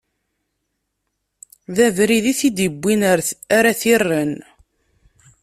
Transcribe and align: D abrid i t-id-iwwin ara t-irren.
D 1.75 1.77
abrid 1.87 2.25
i 2.31 2.33
t-id-iwwin 2.39 3.01
ara 3.57 3.71
t-irren. 3.79 4.33